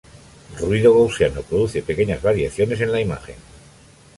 Ruido 0.59 0.93
gaussiano: 0.95 1.43
produce 1.43 1.83
pequeñas 1.83 2.23
variaciones 2.23 2.81
en 2.81 2.91
la 2.91 3.01
imagen. 3.01 3.35